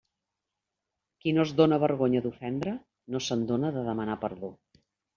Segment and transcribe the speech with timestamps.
[1.23, 2.75] Qui no es dóna vergonya d'ofendre
[3.17, 4.55] no se'n dóna de demanar perdó.